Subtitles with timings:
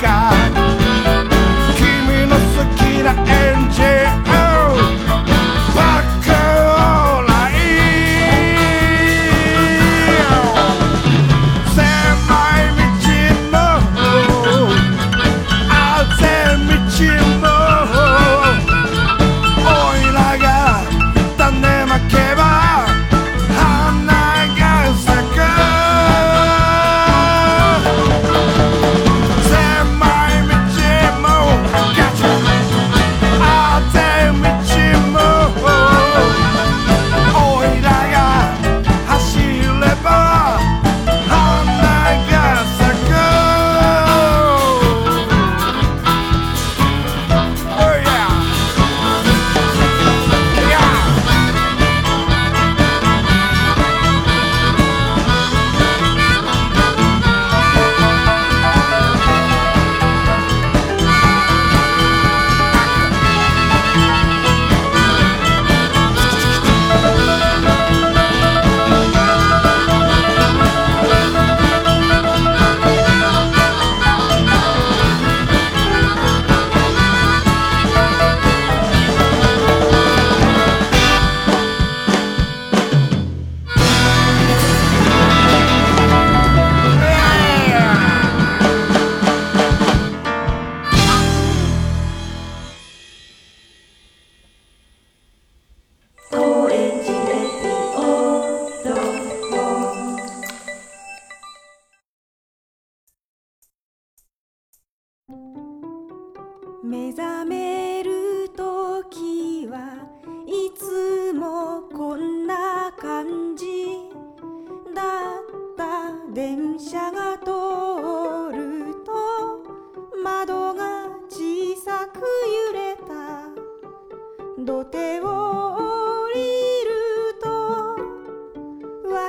[0.00, 0.61] God.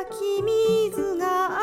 [0.06, 1.63] き水が